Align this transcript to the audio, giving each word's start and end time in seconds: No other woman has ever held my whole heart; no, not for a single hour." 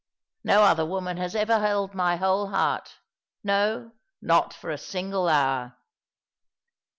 No 0.43 0.63
other 0.63 0.83
woman 0.83 1.17
has 1.17 1.35
ever 1.35 1.59
held 1.59 1.93
my 1.93 2.15
whole 2.15 2.47
heart; 2.47 2.95
no, 3.43 3.91
not 4.19 4.51
for 4.51 4.71
a 4.71 4.77
single 4.79 5.29
hour." 5.29 5.77